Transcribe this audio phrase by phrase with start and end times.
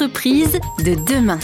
[0.00, 1.40] L'entreprise de demain.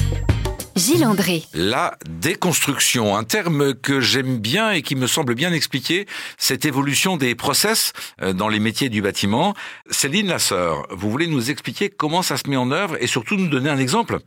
[0.77, 1.43] Gilles André.
[1.55, 6.07] La déconstruction, un terme que j'aime bien et qui me semble bien expliquer
[6.39, 9.55] cette évolution des process euh, dans les métiers du bâtiment.
[9.91, 13.49] Céline Lasseur, vous voulez nous expliquer comment ça se met en œuvre et surtout nous
[13.49, 14.21] donner un exemple?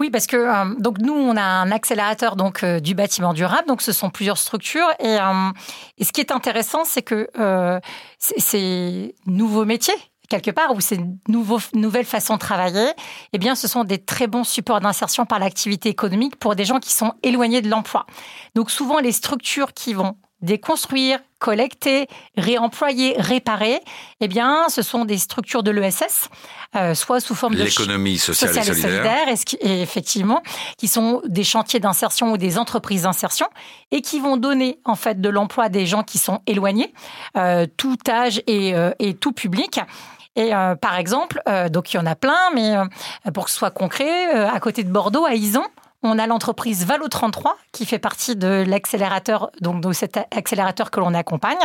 [0.00, 3.68] Oui, parce que euh, donc nous on a un accélérateur donc euh, du bâtiment durable,
[3.68, 5.18] donc ce sont plusieurs structures et,
[5.98, 7.28] et ce qui est intéressant c'est que
[8.18, 9.92] ces nouveaux métiers
[10.32, 12.88] quelque part, ou ces nouveaux, nouvelles façons de travailler,
[13.34, 16.80] eh bien, ce sont des très bons supports d'insertion par l'activité économique pour des gens
[16.80, 18.06] qui sont éloignés de l'emploi.
[18.54, 23.80] Donc, souvent, les structures qui vont déconstruire, collecter, réemployer, réparer,
[24.20, 26.28] eh bien, ce sont des structures de l'ESS,
[26.74, 30.42] euh, soit sous forme de l'économie sociale, et solidaire, et, effectivement,
[30.78, 33.46] qui sont des chantiers d'insertion ou des entreprises d'insertion,
[33.92, 36.92] et qui vont donner en fait de l'emploi à des gens qui sont éloignés,
[37.36, 39.80] euh, tout âge et, euh, et tout public.
[40.36, 42.84] Et euh, par exemple, euh, donc il y en a plein, mais euh,
[43.34, 45.64] pour que ce soit concret, à côté de Bordeaux, à Ison,
[46.02, 51.00] on a l'entreprise Valo 33 qui fait partie de l'accélérateur, donc de cet accélérateur que
[51.00, 51.58] l'on accompagne.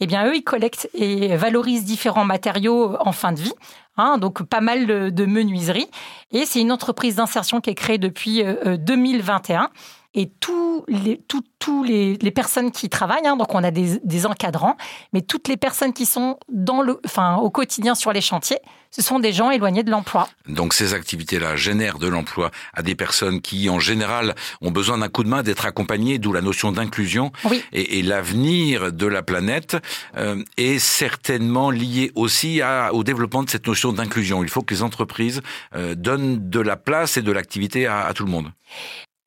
[0.00, 3.54] Eh bien, eux, ils collectent et valorisent différents matériaux en fin de vie.
[4.00, 5.90] Hein, donc pas mal de, menuiseries.
[6.32, 9.70] Et c'est une entreprise d'insertion qui est créée depuis 2021
[10.14, 11.20] et tous les,
[11.58, 14.76] tous les, les, personnes qui travaillent, hein, donc on a des, des, encadrants,
[15.12, 18.58] mais toutes les personnes qui sont dans le, enfin, au quotidien sur les chantiers,
[18.90, 20.28] ce sont des gens éloignés de l'emploi.
[20.48, 25.08] Donc ces activités-là génèrent de l'emploi à des personnes qui, en général, ont besoin d'un
[25.08, 27.30] coup de main, d'être accompagnées, d'où la notion d'inclusion.
[27.44, 27.62] Oui.
[27.72, 29.76] Et, et l'avenir de la planète
[30.16, 34.42] euh, est certainement lié aussi à, au développement de cette notion d'inclusion.
[34.42, 35.42] Il faut que les entreprises
[35.74, 38.50] euh, donnent de la place et de l'activité à, à tout le monde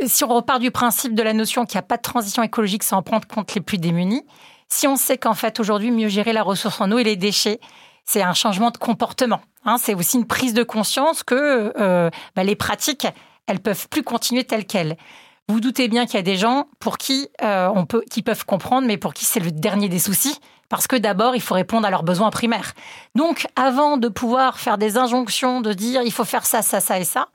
[0.08, 2.84] si on repart du principe de la notion qu'il n'y a pas de transition écologique
[2.84, 4.26] sans prendre compte les plus démunis,
[4.68, 7.60] si on sait qu'en fait aujourd'hui mieux gérer la ressource en eau et les déchets,
[8.06, 9.42] c'est un changement de comportement.
[9.64, 9.78] Hein.
[9.78, 13.08] c'est aussi une prise de conscience que euh, bah, les pratiques,
[13.48, 14.98] elles peuvent plus continuer telles quelles.
[15.48, 18.46] Vous, doutez bien qu'il y a des gens pour qui euh, on peut, qui peuvent
[18.46, 21.86] comprendre, mais pour qui c'est le dernier des soucis, parce que d'abord il faut répondre
[21.86, 22.74] à leurs besoins primaires.
[23.16, 27.00] Donc, avant de pouvoir faire des injonctions, de dire il faut faire ça, ça, ça
[27.00, 27.28] et ça,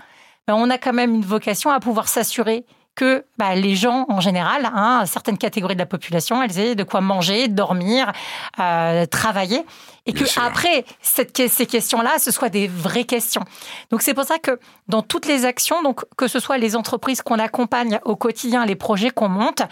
[0.55, 2.65] on a quand même une vocation à pouvoir s'assurer
[2.97, 6.83] que bah, les gens en général, hein, certaines catégories de la population, elles aient de
[6.83, 8.11] quoi manger, dormir,
[8.59, 9.65] euh, travailler,
[10.07, 13.43] et que après cette, ces questions-là, ce soient des vraies questions.
[13.91, 14.59] Donc c'est pour ça que
[14.89, 18.77] dans toutes les actions, donc que ce soit les entreprises qu'on accompagne au quotidien, les
[18.77, 19.63] projets qu'on monte,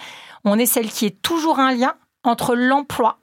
[0.45, 3.19] on est celle qui est toujours un lien entre l'emploi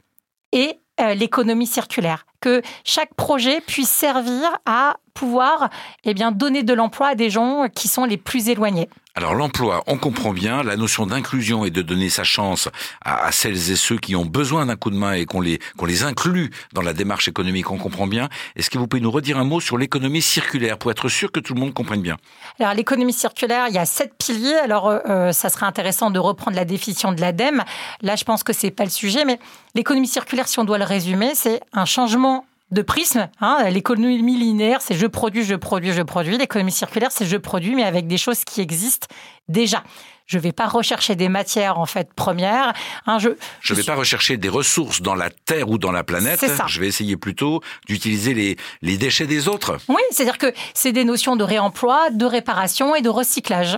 [0.51, 5.70] et euh, l'économie circulaire, que chaque projet puisse servir à pouvoir
[6.04, 8.90] eh bien, donner de l'emploi à des gens qui sont les plus éloignés.
[9.14, 12.70] Alors l'emploi, on comprend bien, la notion d'inclusion et de donner sa chance
[13.04, 15.86] à, celles et ceux qui ont besoin d'un coup de main et qu'on les, qu'on
[15.86, 18.30] les inclut dans la démarche économique, on comprend bien.
[18.56, 21.42] Est-ce que vous pouvez nous redire un mot sur l'économie circulaire pour être sûr que
[21.42, 22.16] tout le monde comprenne bien?
[22.58, 24.56] Alors l'économie circulaire, il y a sept piliers.
[24.56, 27.64] Alors euh, euh, ça serait intéressant de reprendre la définition de l'ADEME.
[28.02, 29.40] Là, je pense que c'est pas le sujet, mais
[29.76, 33.30] l'économie circulaire, si on doit le résumer, c'est un changement de prisme.
[33.40, 33.70] Hein.
[33.70, 36.38] L'économie linéaire, c'est je produis, je produis, je produis.
[36.38, 39.08] L'économie circulaire, c'est je produis, mais avec des choses qui existent
[39.48, 39.84] déjà.
[40.26, 42.74] Je ne vais pas rechercher des matières en fait premières.
[43.06, 46.40] Hein, je ne vais pas rechercher des ressources dans la Terre ou dans la planète.
[46.40, 46.66] Ça.
[46.68, 49.78] Je vais essayer plutôt d'utiliser les, les déchets des autres.
[49.90, 53.78] Oui, c'est-à-dire que c'est des notions de réemploi, de réparation et de recyclage.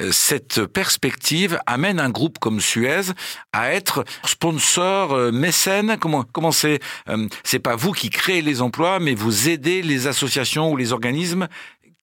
[0.00, 3.12] Euh, cette perspective amène un groupe comme Suez
[3.52, 5.96] à être sponsor, euh, mécène.
[6.00, 10.06] Comment comment c'est euh, C'est pas vous qui créez les emplois, mais vous aidez les
[10.06, 11.48] associations ou les organismes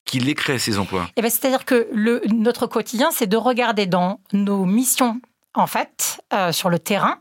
[0.05, 1.07] qui les créent ces emplois.
[1.15, 1.89] Eh ben, c'est-à-dire que
[2.33, 5.21] notre quotidien, c'est de regarder dans nos missions,
[5.53, 7.19] en fait, sur le terrain,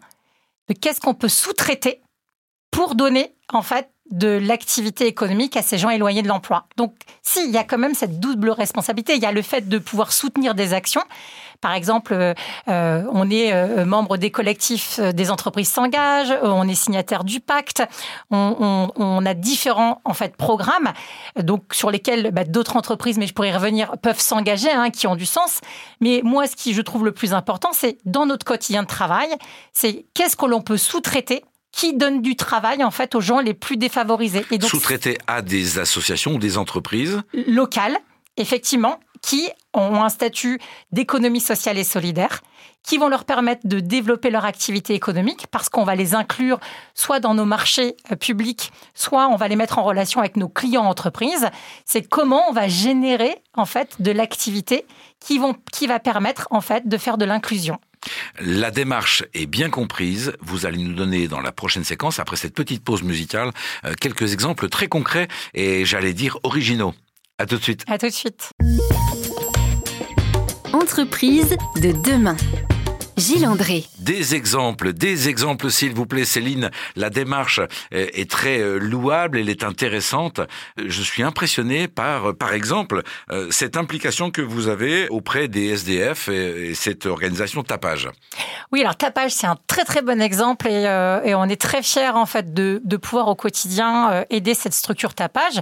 [0.81, 2.01] qu'est-ce qu'on peut sous-traiter
[2.71, 6.67] pour donner, en fait, de l'activité économique à ces gens éloignés de l'emploi.
[6.77, 9.15] Donc, si, il y a quand même cette double responsabilité.
[9.15, 11.03] Il y a le fait de pouvoir soutenir des actions.
[11.61, 12.33] Par exemple, euh,
[12.69, 17.83] euh, on est euh, membre des collectifs des entreprises s'engagent, on est signataire du pacte,
[18.31, 20.93] on, a différents en fait programmes,
[21.39, 25.07] donc sur lesquels bah, d'autres entreprises, mais je pourrais y revenir, peuvent s'engager, hein, qui
[25.07, 25.61] ont du sens.
[26.01, 29.29] Mais moi, ce qui je trouve le plus important, c'est dans notre quotidien de travail,
[29.73, 33.55] c'est qu'est-ce que l'on peut sous-traiter qui donne du travail en fait aux gens les
[33.55, 34.45] plus défavorisés.
[34.51, 37.97] Et donc sous-traité à des associations ou des entreprises locales,
[38.37, 40.59] effectivement, qui ont un statut
[40.93, 42.41] d'économie sociale et solidaire,
[42.83, 46.59] qui vont leur permettre de développer leur activité économique parce qu'on va les inclure
[46.95, 50.49] soit dans nos marchés euh, publics, soit on va les mettre en relation avec nos
[50.49, 51.49] clients entreprises.
[51.85, 54.87] C'est comment on va générer en fait de l'activité
[55.21, 57.79] qui, vont, qui va permettre en fait de faire de l'inclusion.
[58.41, 60.33] La démarche est bien comprise.
[60.41, 63.51] Vous allez nous donner dans la prochaine séquence, après cette petite pause musicale,
[63.85, 66.95] euh, quelques exemples très concrets et j'allais dire originaux.
[67.39, 67.85] À tout de suite.
[67.89, 68.51] À tout de suite.
[70.73, 72.37] Entreprise de demain.
[73.17, 73.85] Gilles André.
[74.01, 76.71] Des exemples, des exemples s'il vous plaît Céline.
[76.97, 77.61] La démarche
[77.91, 80.41] est très euh, louable, elle est intéressante.
[80.79, 86.29] Je suis impressionné par, par exemple, euh, cette implication que vous avez auprès des SDF
[86.29, 88.09] et cette organisation Tapage.
[88.73, 92.15] Oui, alors Tapage, c'est un très très bon exemple et, euh, on est très fiers
[92.15, 95.61] en fait de, pouvoir au quotidien aider cette structure Tapage.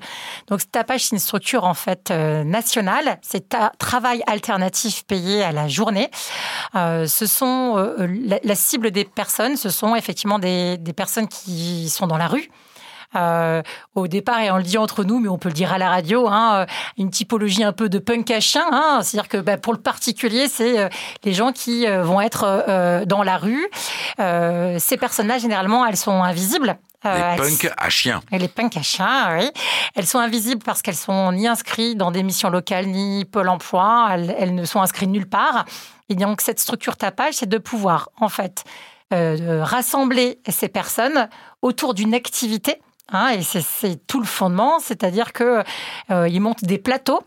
[0.49, 3.19] Donc Tapage, c'est une structure en fait nationale.
[3.23, 6.09] C'est travail alternatif payé à la journée.
[6.75, 12.19] ce sont euh, la, cible des personnes, ce sont effectivement des, personnes qui sont dans
[12.19, 12.49] la rue.
[13.17, 13.63] Euh,
[13.95, 15.89] au départ, et on le dit entre nous, mais on peut le dire à la
[15.89, 16.67] radio, hein, euh,
[16.99, 18.67] une typologie un peu de punk à chien.
[18.71, 20.91] Hein, C'est-à-dire que bah, pour le particulier, c'est
[21.25, 23.67] les gens qui vont être dans la rue.
[24.19, 26.79] ces personnes-là, généralement, elles sont invisibles.
[27.05, 28.21] les punks à chien.
[28.33, 29.51] Et les punks à chien, oui.
[29.95, 34.09] Elles sont invisibles parce qu'elles sont ni inscrites dans des missions locales, ni Pôle emploi.
[34.11, 35.65] elles ne sont inscrites nulle part.
[36.09, 38.65] Et donc cette structure tapage, c'est de pouvoir en fait
[39.13, 41.29] euh, rassembler ces personnes
[41.63, 42.81] autour d'une activité.
[43.11, 45.63] Hein, et c'est tout le fondement, c'est-à-dire que
[46.11, 47.21] euh, ils montent des plateaux.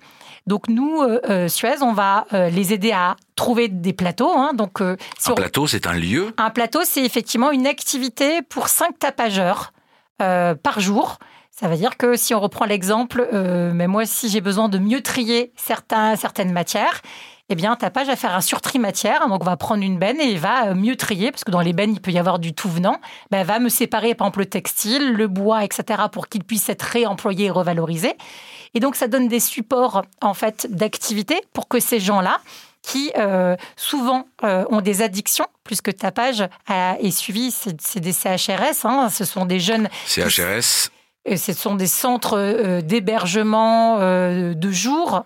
[0.48, 4.31] Donc nous, euh, Suez, on va les aider à trouver des plateaux.
[4.36, 4.98] Hein, donc un
[5.36, 6.33] plateau, c'est un lieu?
[6.38, 9.74] Un plateau, c'est effectivement une activité pour cinq tapageurs
[10.18, 11.18] par jour.
[11.51, 13.28] Ça veut dire que si on reprend l'exemple,
[13.74, 17.01] mais moi, si j'ai besoin de mieux trier certains, certaines matières,
[17.51, 19.27] eh bien, ta page va faire un surtri matière.
[19.27, 21.59] Donc, on va prendre une benne et il va euh, mieux trier, parce que dans
[21.59, 23.00] les bennes, il peut y avoir du tout venant.
[23.30, 26.69] Ben, elle va me séparer, par exemple, le textile, le bois, etc., pour qu'il puisse
[26.69, 28.13] être réemployé et revalorisé.
[28.74, 32.39] Et donc, ça donne des supports, en fait, d'activité pour que ces gens-là,
[32.81, 38.86] qui euh, souvent euh, ont des addictions, puisque ta page est suivie, c'est des CHRS,
[38.86, 39.89] hein, ce sont des jeunes...
[40.07, 40.89] CHRS
[41.24, 45.24] et ce sont des centres d'hébergement de jour.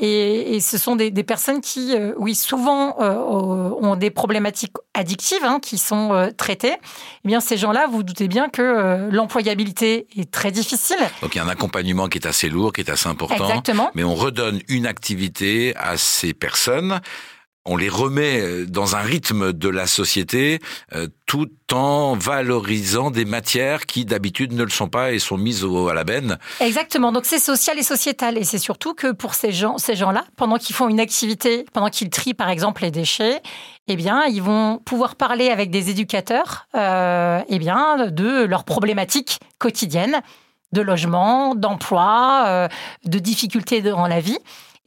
[0.00, 5.44] Euh, et, et, ce sont des, des personnes qui, oui, souvent ont des problématiques addictives
[5.44, 6.76] hein, qui sont traitées.
[7.24, 10.98] Eh bien, ces gens-là, vous doutez bien que l'employabilité est très difficile.
[11.22, 13.48] Donc, il y a un accompagnement qui est assez lourd, qui est assez important.
[13.48, 13.90] Exactement.
[13.94, 17.00] Mais on redonne une activité à ces personnes
[17.66, 20.60] on les remet euh, dans un rythme de la société
[20.94, 25.64] euh, tout en valorisant des matières qui d'habitude ne le sont pas et sont mises
[25.64, 26.38] à la benne.
[26.60, 27.12] Exactement.
[27.12, 30.56] Donc c'est social et sociétal et c'est surtout que pour ces gens, ces gens-là, pendant
[30.56, 33.42] qu'ils font une activité, pendant qu'ils trient par exemple les déchets,
[33.88, 39.38] eh bien ils vont pouvoir parler avec des éducateurs, euh, eh bien de leurs problématiques
[39.58, 40.22] quotidiennes,
[40.72, 42.68] de logement, d'emploi,
[43.04, 44.38] de difficultés dans la vie.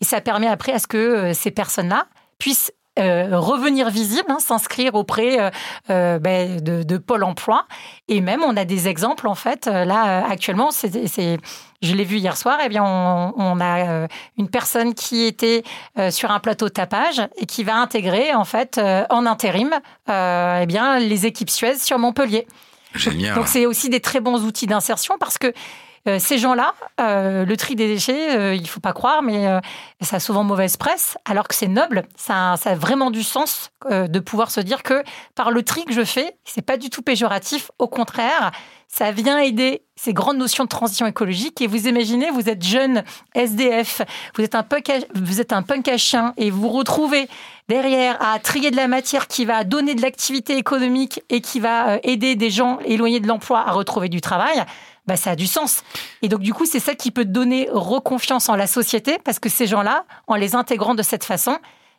[0.02, 4.94] Et ça permet après à ce que ces personnes-là puissent euh, revenir visible, hein, s'inscrire
[4.94, 5.50] auprès euh,
[5.90, 7.66] euh, ben, de, Pôle Emploi.
[8.08, 9.66] Et même, on a des exemples en fait.
[9.66, 10.92] Là, actuellement, c'est,
[11.82, 12.60] je l'ai vu hier soir.
[12.64, 14.08] Eh bien, on, a
[14.38, 15.64] une personne qui était
[16.12, 19.72] sur un plateau de tapage et qui va intégrer en fait en intérim,
[20.08, 22.46] eh bien, les équipes Suez sur Montpellier.
[22.94, 23.34] Génial.
[23.34, 25.52] Donc, c'est aussi des très bons outils d'insertion parce que
[26.20, 29.46] ces gens-là, euh, le tri des déchets, euh, il faut pas croire, mais
[30.02, 32.04] ça a souvent mauvaise presse, alors que c'est noble.
[32.16, 35.04] Ça a, vraiment du sens de pouvoir se dire que
[35.36, 37.72] par le tri que je fais, c'est pas du tout péjoratif.
[37.80, 38.52] Au contraire,
[38.94, 41.62] ça vient aider ces grandes notions de transition écologique.
[41.62, 43.04] Et vous imaginez, vous êtes jeune
[43.34, 44.04] SDF,
[44.36, 47.28] vous êtes un punk vous êtes un punk à chien et vous vous retrouvez
[47.70, 51.98] derrière à trier de la matière qui va donner de l'activité économique et qui va
[52.04, 54.64] aider des gens éloignés de l'emploi à retrouver du travail
[55.06, 55.84] bah, ça a du sens.
[56.22, 59.50] Et donc, du coup, c'est ça qui peut donner reconfiance en la société, parce que
[59.50, 61.58] ces gens-là, en les intégrant de cette façon,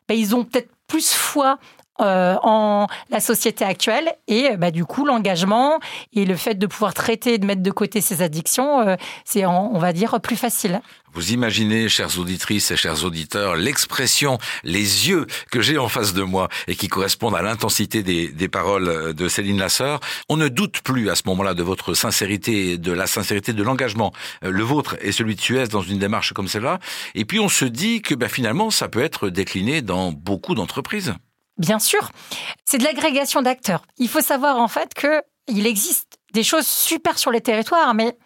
[0.09, 1.59] bah, ils ont peut-être plus foi
[2.01, 5.79] euh, en la société actuelle et bah, du coup l'engagement
[6.13, 9.79] et le fait de pouvoir traiter de mettre de côté ces addictions euh, c'est on
[9.79, 10.81] va dire plus facile.
[11.15, 16.23] Vous imaginez, chères auditrices et chers auditeurs, l'expression, les yeux que j'ai en face de
[16.23, 20.01] moi et qui correspondent à l'intensité des, des, paroles de Céline Lasseur.
[20.29, 24.13] On ne doute plus à ce moment-là de votre sincérité, de la sincérité de l'engagement,
[24.43, 26.81] euh, le vôtre et celui de Suez dans une démarche comme celle-là.
[27.15, 31.15] Et puis on se dit que ben, finalement, ça peut être décliné dans beaucoup d'entreprises.
[31.59, 32.11] Bien sûr,
[32.65, 33.83] c'est de l'agrégation d'acteurs.
[33.99, 38.17] Il faut savoir en fait que il existe des choses super sur les territoires, mais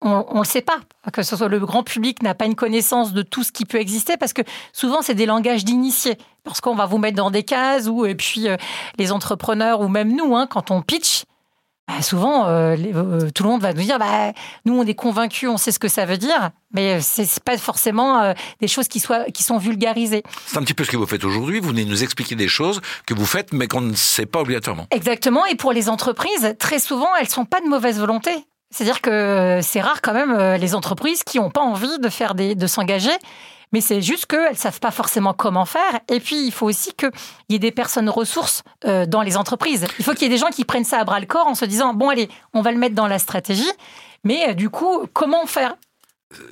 [0.00, 0.80] on ne le sait pas.
[1.12, 3.78] Que ce soit le grand public n'a pas une connaissance de tout ce qui peut
[3.78, 6.18] exister parce que souvent c'est des langages d'initiés.
[6.44, 8.56] Parce qu'on va vous mettre dans des cases ou et puis euh,
[8.98, 11.22] les entrepreneurs ou même nous, hein, quand on pitch,
[11.96, 14.32] bah, souvent, euh, euh, tout le monde va nous dire bah,
[14.64, 17.58] nous, on est convaincus, on sait ce que ça veut dire, mais ce n'est pas
[17.58, 20.22] forcément euh, des choses qui, soient, qui sont vulgarisées.
[20.46, 21.60] C'est un petit peu ce que vous faites aujourd'hui.
[21.60, 24.86] Vous venez nous expliquer des choses que vous faites, mais qu'on ne sait pas obligatoirement.
[24.90, 25.44] Exactement.
[25.46, 28.30] Et pour les entreprises, très souvent, elles ne sont pas de mauvaise volonté.
[28.72, 32.34] C'est-à-dire que c'est rare quand même euh, les entreprises qui n'ont pas envie de faire
[32.34, 33.10] des, de s'engager.
[33.72, 36.00] Mais c'est juste qu'elles ne savent pas forcément comment faire.
[36.08, 37.10] Et puis, il faut aussi qu'il
[37.48, 39.86] y ait des personnes ressources euh, dans les entreprises.
[39.98, 41.54] Il faut qu'il y ait des gens qui prennent ça à bras le corps en
[41.54, 43.70] se disant, bon, allez, on va le mettre dans la stratégie.
[44.24, 45.74] Mais euh, du coup, comment faire?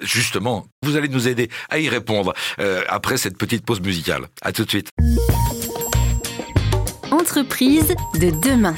[0.03, 2.35] Justement, vous allez nous aider à y répondre
[2.91, 4.27] après cette petite pause musicale.
[4.43, 4.91] À tout de suite.
[7.11, 8.75] Entreprise de demain.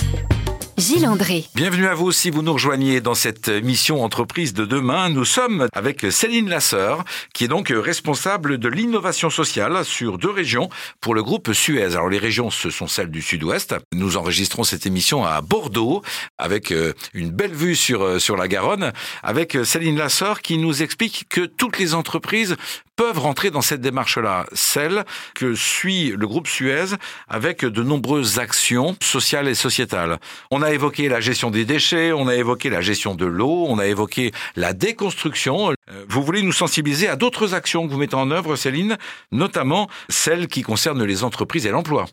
[0.79, 1.45] Gilles André.
[1.55, 5.11] Bienvenue à vous si vous nous rejoignez dans cette mission entreprise de demain.
[5.11, 10.71] Nous sommes avec Céline Lasseur, qui est donc responsable de l'innovation sociale sur deux régions
[11.01, 11.95] pour le groupe Suez.
[11.95, 13.75] Alors les régions, ce sont celles du sud-ouest.
[13.95, 16.03] Nous enregistrons cette émission à Bordeaux
[16.39, 20.83] avec euh, une belle vue sur, euh, sur la Garonne, avec Céline Lasseur qui nous
[20.83, 22.57] explique que toutes les entreprises
[23.03, 25.05] peuvent rentrer dans cette démarche-là, celle
[25.35, 26.95] que suit le groupe Suez
[27.29, 30.21] avec de nombreuses actions sociales et sociétales.
[30.53, 33.81] On a évoqué la gestion des déchets, on a évoqué la gestion de l'eau, on
[33.81, 35.71] a évoqué la déconstruction.
[35.71, 38.97] Euh, vous voulez nous sensibiliser à d'autres actions que vous mettez en œuvre, Céline,
[39.33, 42.07] notamment celles qui concernent les entreprises et l'emploi?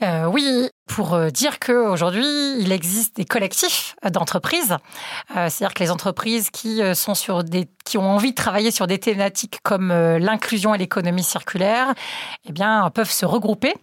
[0.00, 2.26] Euh, oui, pour euh, dire qu'aujourd'hui,
[2.58, 4.76] il existe des collectifs d'entreprises.
[5.36, 8.86] Euh, c'est-à-dire que les entreprises qui, sont sur des, qui ont envie de travailler sur
[8.86, 11.94] des thématiques comme l'inclusion et l'économie circulaire,
[12.48, 13.74] eh bien, peuvent se regrouper.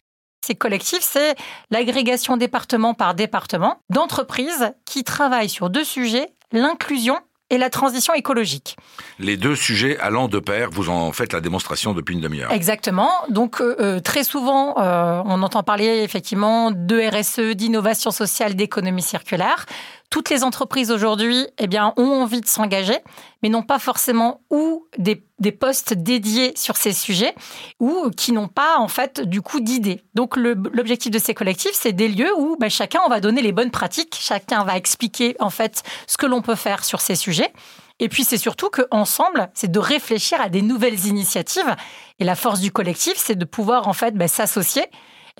[0.45, 1.35] Ces collectifs, c'est
[1.69, 8.77] l'agrégation département par département d'entreprises qui travaillent sur deux sujets, l'inclusion et la transition écologique.
[9.17, 12.51] Les deux sujets allant de pair, vous en faites la démonstration depuis une demi-heure.
[12.51, 13.11] Exactement.
[13.29, 19.01] Donc euh, euh, très souvent, euh, on entend parler effectivement de RSE, d'innovation sociale, d'économie
[19.01, 19.65] circulaire
[20.09, 22.97] toutes les entreprises aujourd'hui eh bien, ont envie de s'engager,
[23.41, 27.35] mais n'ont pas forcément ou des, des, postes dédiés sur ces sujets
[27.79, 30.01] ou qui n'ont pas en fait du coup d'idées.
[30.15, 33.51] Donc l'objectif de ces collectifs, c'est des lieux où ben, chacun on va donner les
[33.51, 37.53] bonnes pratiques, chacun va expliquer en fait ce que l'on peut faire sur ces sujets.
[37.99, 41.75] Et puis c'est surtout qu'ensemble, c'est de réfléchir à des nouvelles initiatives.
[42.19, 44.85] Et la force du collectif, c'est de pouvoir en fait ben, s'associer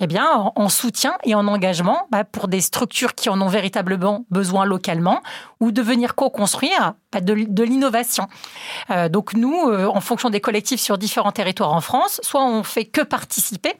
[0.00, 4.24] eh bien, en soutien et en engagement bah, pour des structures qui en ont véritablement
[4.30, 5.20] besoin localement
[5.60, 8.28] ou de venir co-construire de, de l'innovation.
[8.90, 12.62] Euh, donc nous, euh, en fonction des collectifs sur différents territoires en France, soit on
[12.62, 13.72] fait que participer,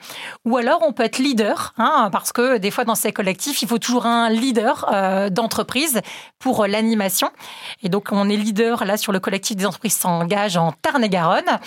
[0.45, 3.69] ou alors on peut être leader, hein, parce que des fois dans ces collectifs, il
[3.69, 6.01] faut toujours un leader euh, d'entreprise
[6.41, 7.31] pour l'animation.
[7.83, 11.59] Et donc on est leader là sur le collectif des entreprises s'engage en Tarn-et-Garonne.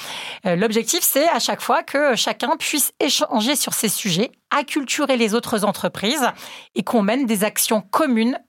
[0.46, 5.66] L'objectif, c'est à chaque fois que chacun puisse échanger sur ces sujets acculturer les autres
[5.66, 6.28] entreprises
[6.76, 8.40] et qu'on mène des actions communes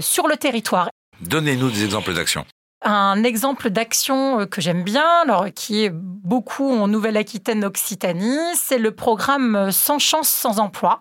[0.00, 0.88] sur le territoire.
[1.28, 2.44] Donnez-nous des exemples d'actions.
[2.82, 8.78] Un exemple d'action euh, que j'aime bien, alors, qui est beaucoup en Nouvelle-Aquitaine, Occitanie, c'est
[8.78, 11.00] le programme Sans chance, sans emploi.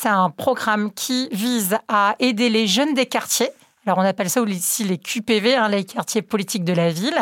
[0.00, 3.50] C'est un programme qui vise à aider les jeunes des quartiers
[3.86, 7.16] alors on appelle ça ici les QPV, hein, les quartiers politiques de la ville,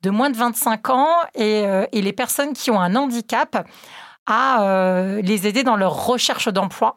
[0.00, 3.68] de moins de 25 ans et, euh, et les personnes qui ont un handicap
[4.24, 6.96] à euh, les aider dans leur recherche d'emploi.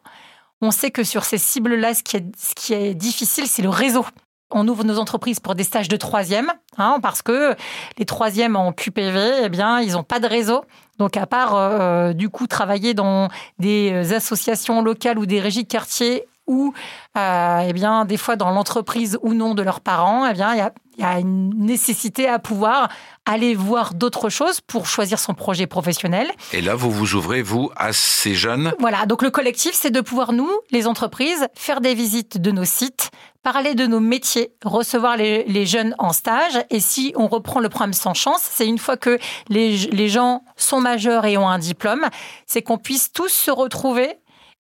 [0.60, 4.06] On sait que sur ces cibles-là, ce, qui est, difficile, c'est le réseau.
[4.52, 7.54] On ouvre nos entreprises pour des stages de troisième, hein, parce que
[7.98, 10.64] les troisièmes en QPV, eh bien, ils n'ont pas de réseau.
[10.98, 13.28] Donc, à part euh, du coup travailler dans
[13.58, 16.74] des associations locales ou des régies de quartier ou
[17.16, 20.58] euh, eh bien des fois dans l'entreprise ou non de leurs parents, eh bien il
[20.58, 22.88] y a, y a, une nécessité à pouvoir
[23.24, 26.28] aller voir d'autres choses pour choisir son projet professionnel.
[26.52, 28.72] Et là, vous vous ouvrez vous à ces jeunes?
[28.80, 32.64] Voilà, donc le collectif, c'est de pouvoir nous, les entreprises, faire des visites de nos
[32.64, 33.10] sites,
[33.42, 36.64] parler de nos métiers, recevoir les, jeunes en stage.
[36.70, 39.18] Et si on reprend le programme sans chance, c'est une fois que
[39.48, 42.06] les, gens sont majeurs et ont un diplôme,
[42.46, 44.14] c'est qu'on puisse tous se retrouver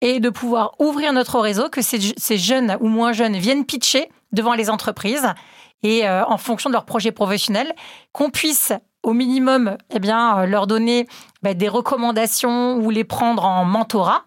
[0.00, 4.54] et de pouvoir ouvrir notre réseau, que ces, jeunes ou moins jeunes viennent pitcher devant
[4.54, 5.26] les entreprises
[5.82, 7.72] et euh, en fonction de leur projet professionnel,
[8.12, 11.06] qu'on puisse au minimum eh bien, leur donner
[11.42, 14.24] bah, des recommandations ou les prendre en mentorat.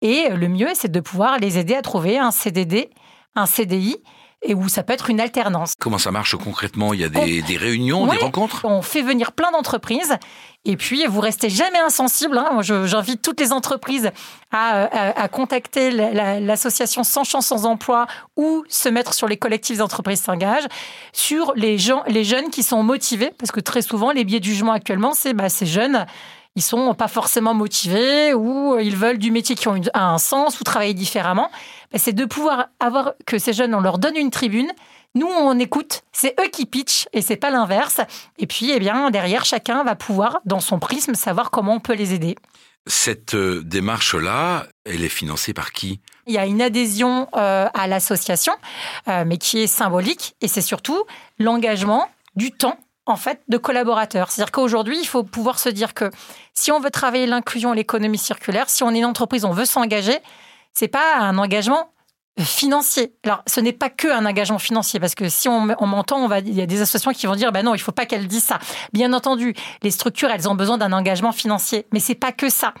[0.00, 2.90] Et le mieux, c'est de pouvoir les aider à trouver un CDD,
[3.34, 3.96] un CDI
[4.44, 5.74] et où ça peut être une alternance.
[5.78, 6.92] Comment ça marche concrètement?
[6.94, 8.64] Il y a des, des réunions, des rencontres?
[8.64, 10.18] On fait venir plein d'entreprises
[10.64, 12.38] et puis, vous restez jamais insensible.
[12.38, 12.60] Hein.
[12.62, 14.12] J'invite toutes les entreprises
[14.52, 20.22] à, à, contacter l'association Sans Chance Sans Emploi ou se mettre sur les collectifs d'entreprises
[20.22, 20.68] s'engagent
[21.12, 23.32] sur les, gens, les jeunes qui sont motivés.
[23.36, 26.06] Parce que très souvent, les biais du jugement actuellement, c'est bah, ces jeunes
[26.56, 30.64] ils sont pas forcément motivés ou ils veulent du métier qui ont un sens ou
[30.64, 31.50] travailler différemment.
[31.94, 34.70] C'est de pouvoir avoir que ces jeunes, on leur donne une tribune
[35.14, 38.00] nous, on écoute, c'est eux qui pitchent et c'est pas l'inverse.
[38.38, 41.94] Et puis, eh bien, derrière, chacun va pouvoir, dans son prisme, savoir comment on peut
[41.94, 42.36] les aider.
[42.86, 46.00] Cette euh, démarche-là, elle est financée par qui?
[46.26, 48.54] Il y a une adhésion euh, à l'association,
[49.08, 51.04] euh, mais qui est symbolique, et c'est surtout
[51.38, 54.30] l'engagement du temps en fait de collaborateurs.
[54.30, 56.10] C'est-à-dire qu'aujourd'hui, il faut pouvoir se dire que
[56.54, 59.64] si on veut travailler l'inclusion et l'économie circulaire, si on est une entreprise, on veut
[59.64, 60.18] s'engager,
[60.72, 61.92] c'est pas un engagement
[62.38, 63.14] financier.
[63.24, 66.38] Alors, ce n'est pas que un engagement financier, parce que si on, m'entend, on va,
[66.38, 68.44] il y a des associations qui vont dire, ben non, il faut pas qu'elles disent
[68.44, 68.58] ça.
[68.92, 72.72] Bien entendu, les structures, elles ont besoin d'un engagement financier, mais c'est pas que ça.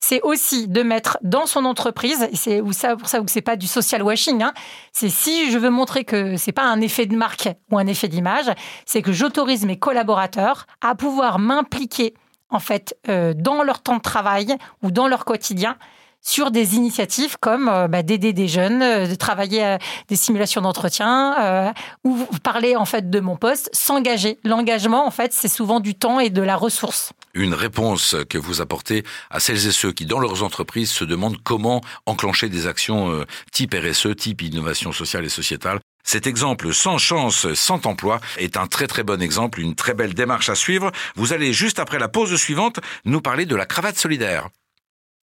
[0.00, 3.42] C'est aussi de mettre dans son entreprise, et c'est pour ça, pour ça que c'est
[3.42, 4.42] pas du social washing.
[4.42, 4.52] Hein,
[4.92, 8.08] c'est si je veux montrer que c'est pas un effet de marque ou un effet
[8.08, 8.50] d'image,
[8.86, 12.14] c'est que j'autorise mes collaborateurs à pouvoir m'impliquer
[12.50, 15.76] en fait euh, dans leur temps de travail ou dans leur quotidien
[16.22, 20.60] sur des initiatives comme euh, bah, d'aider des jeunes, euh, de travailler à des simulations
[20.60, 21.72] d'entretien, euh,
[22.04, 24.38] ou parler en fait de mon poste, s'engager.
[24.44, 27.12] L'engagement, en fait, c'est souvent du temps et de la ressource.
[27.34, 31.38] Une réponse que vous apportez à celles et ceux qui, dans leurs entreprises, se demandent
[31.42, 35.78] comment enclencher des actions type RSE, type innovation sociale et sociétale.
[36.02, 40.14] Cet exemple sans chance, sans emploi est un très très bon exemple, une très belle
[40.14, 40.90] démarche à suivre.
[41.16, 44.48] Vous allez juste après la pause suivante nous parler de la cravate solidaire.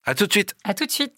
[0.06, 0.54] À tout de suite.
[0.64, 1.12] À tout de suite.